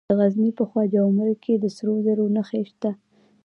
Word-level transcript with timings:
د 0.09 0.11
غزني 0.19 0.51
په 0.57 0.63
خواجه 0.69 0.99
عمري 1.07 1.35
کې 1.43 1.53
د 1.57 1.65
سرو 1.75 1.95
زرو 2.05 2.25
نښې 2.35 2.61
شته. 2.69 2.91